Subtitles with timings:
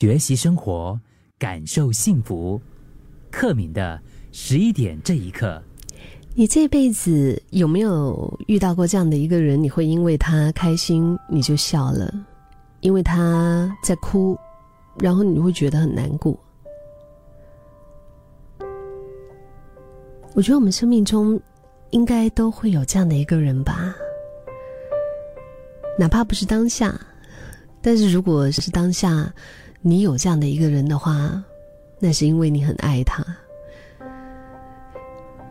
[0.00, 0.98] 学习生活，
[1.38, 2.58] 感受幸福。
[3.30, 4.00] 克敏的
[4.32, 5.62] 十一点这一刻，
[6.34, 9.62] 你这辈子有没有遇到过这样的一个人？
[9.62, 12.10] 你会因为他开心你就笑了，
[12.80, 14.38] 因为他在哭，
[14.98, 16.34] 然后你会觉得很难过。
[20.32, 21.38] 我觉得我们生命中
[21.90, 23.94] 应该都会有这样的一个人吧，
[25.98, 26.98] 哪怕不是当下，
[27.82, 29.30] 但是如果是当下，
[29.80, 31.42] 你有这样的一个人的话。
[32.02, 33.22] 那是因为你很爱他。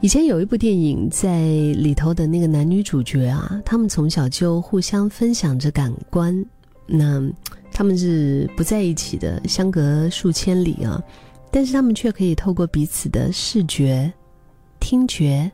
[0.00, 6.44] 以前有一部电影，在里头的那个男女主角啊，他们从小就互相分享着感官。
[6.84, 7.22] 那
[7.72, 11.00] 他们是不在一起的，相隔数千里啊，
[11.52, 14.12] 但是他们却可以透过彼此的视觉、
[14.80, 15.48] 听觉、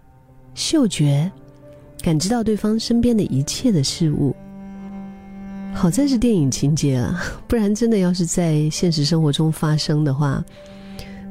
[0.55, 1.31] 嗅觉，
[2.01, 4.35] 感知到对方身边的一切的事物。
[5.79, 10.45] 好在是电影情节啊， 不然真的要是在现实生活中发生的话。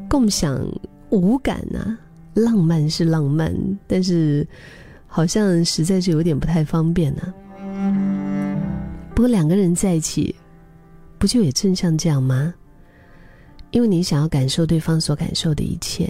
[0.10, 0.66] 共享
[1.10, 2.00] 无感啊，
[2.34, 3.54] 浪漫是浪漫，
[3.86, 4.48] 但是
[5.06, 7.34] 好像实在是有点不太方便呢。
[9.14, 10.34] 不过两个人在一起，
[11.18, 12.54] 不就也正像这样吗？
[13.72, 16.10] 因为你想要感受对方所感受的一切，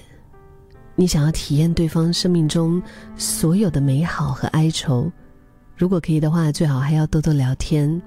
[0.96, 2.80] 你想要体验对方生命中
[3.16, 5.12] 所有的美好和哀愁。
[5.76, 8.00] 如果可以的话，最好还要多多聊天，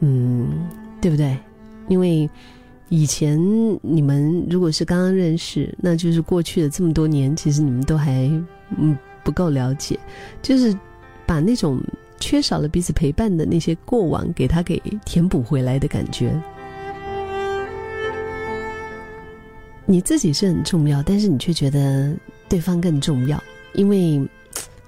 [0.00, 0.68] 嗯，
[1.00, 1.36] 对不对？
[1.88, 2.28] 因为。
[2.92, 3.38] 以前
[3.82, 8.28] 你们如果是刚刚认识，那就是过去的这么多年，其实你们都还
[8.76, 9.96] 嗯不够了解，
[10.42, 10.76] 就是
[11.24, 11.80] 把那种
[12.18, 16.34] 缺少了彼此陪伴的那些过往，给他给填补回来的感觉。
[19.86, 22.12] 你自己是很重要，但是你却觉得
[22.48, 23.40] 对方更重要，
[23.74, 24.20] 因为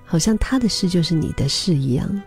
[0.04, 2.22] 好像他的事就是你的事一样。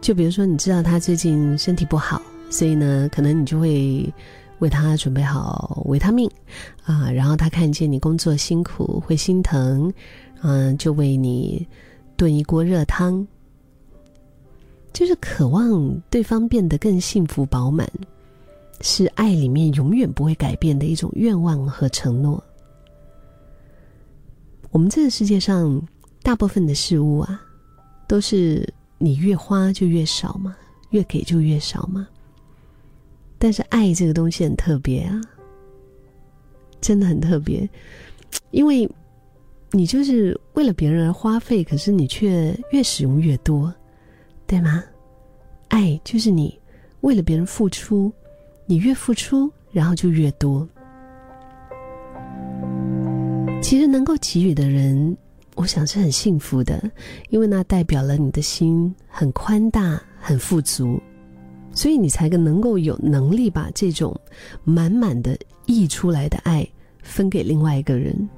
[0.00, 2.20] 就比如说，你知道他最近身体不好。
[2.50, 4.10] 所以呢，可能你就会
[4.60, 6.30] 为他准备好维他命
[6.82, 9.92] 啊，然后他看见你工作辛苦会心疼，
[10.40, 11.68] 嗯，就为你
[12.16, 13.26] 炖一锅热汤，
[14.94, 17.86] 就是渴望对方变得更幸福饱满，
[18.80, 22.42] 是爱里面永远不会改变的一种愿望和承诺。
[24.70, 25.78] 我们这个世界上
[26.22, 27.42] 大部分的事物啊，
[28.06, 28.66] 都是
[28.98, 30.56] 你越花就越少嘛，
[30.90, 32.06] 越给就越少嘛。
[33.38, 35.20] 但是爱这个东西很特别啊，
[36.80, 37.68] 真的很特别，
[38.50, 38.88] 因为
[39.70, 43.72] 你就是为了别人而花费，可是你却越使用越多，
[44.46, 44.82] 对吗？
[45.68, 46.58] 爱就是你
[47.02, 48.12] 为了别人付出，
[48.66, 50.68] 你越付出，然后就越多。
[53.60, 55.16] 其实能够给予的人，
[55.58, 56.80] 我想是很幸福的，
[57.30, 61.00] 因为那代表了你的心很宽大、很富足。
[61.72, 64.16] 所以你才能够有能力把这种
[64.62, 65.36] 满满的
[65.66, 66.66] 溢出来的爱
[67.02, 68.28] 分给另外一个人，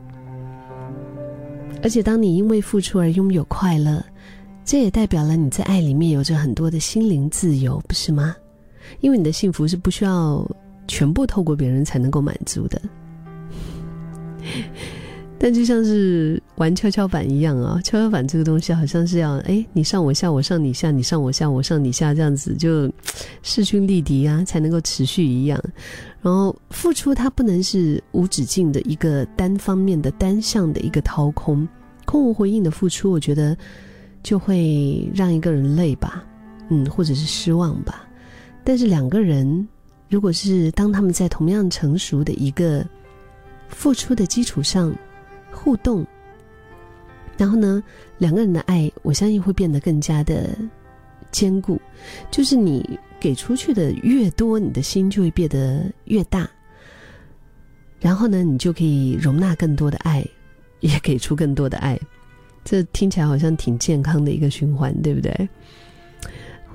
[1.83, 4.03] 而且当你因为付出而拥有快乐，
[4.65, 8.35] 这也代表了你在爱里面有着很多的心灵自由，不是吗？
[9.01, 10.47] 因为你的幸福是不需要
[10.89, 12.81] 全部透过别人才能够满足的。
[15.43, 22.93] 但就像是玩跷跷板一样啊，跷跷板这个东西好像是要哎，你上我下，我上你下，你上我下，我上你下，这样子就
[23.43, 25.59] 势均力敌啊，才能够持续一样。
[26.21, 31.67] 然后付出它不能是无止境的一个单方面的单向的一个掏空，
[32.05, 33.57] 空无回应的付出，我觉得
[34.23, 36.23] 就会让一个人累吧，
[36.69, 38.07] 嗯，或者是失望吧。
[38.63, 39.67] 但是两个人
[40.11, 42.85] 如果是当他们在同样成熟的一个
[43.71, 44.95] 付出的基础上。
[45.53, 46.07] 互动，
[47.37, 47.83] 然后呢，
[48.19, 50.51] 两个人的爱，我相信会变得更加的
[51.31, 51.81] 坚固。
[52.31, 56.49] 就是你给出去的越多，你的心就会变得越大。
[57.99, 60.27] 然后呢，你就可以容纳更多的爱，
[60.81, 61.99] 也给出更多的爱。
[62.65, 65.49] 这听起来好像挺健康的一个循环，对不对？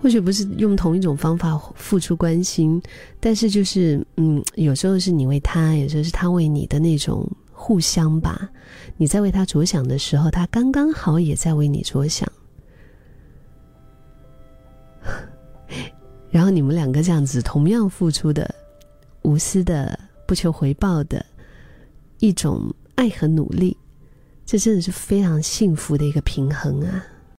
[0.01, 2.79] 或许不是用同一种方法付出关心，
[3.19, 7.27] 但是就是嗯，有时候是你为他，有时候是他为你的那种。
[7.57, 8.49] 互相吧，
[8.97, 12.29] 你在为他着想的时候，他刚刚好也在为你着想。
[16.29, 18.53] 然后你们两个这样子同样付出的、
[19.21, 19.97] 无私的、
[20.27, 21.25] 不求回报的
[22.19, 22.61] 一种
[22.95, 23.77] 爱和努力，
[24.45, 27.05] 这真的是非常幸福的一个平衡啊！